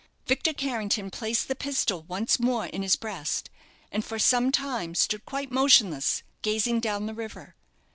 [0.25, 3.51] Victor Carrington placed the pistol once more in his breast,
[3.91, 7.55] and for some time stood quite motionless gazing oh the river.